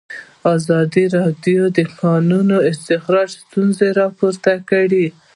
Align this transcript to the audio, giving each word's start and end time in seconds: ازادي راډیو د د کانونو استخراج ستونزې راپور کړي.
ازادي 0.55 1.05
راډیو 1.17 1.63
د 1.71 1.73
د 1.77 1.79
کانونو 2.01 2.55
استخراج 2.71 3.29
ستونزې 3.43 3.87
راپور 3.99 4.33
کړي. 4.69 5.05